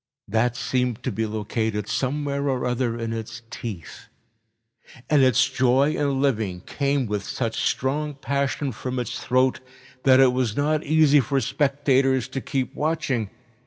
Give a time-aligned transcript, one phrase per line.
[0.27, 4.07] That seem to be located somewhere or other in its teeth,
[5.11, 9.59] and its joy in living came with such strong passion from its throat
[10.01, 13.29] that it was not easy for spectators to keep watching.